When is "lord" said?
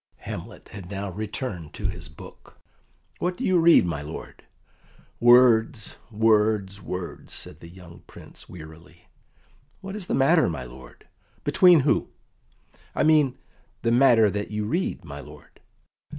4.01-4.43, 10.63-11.07, 15.19-15.59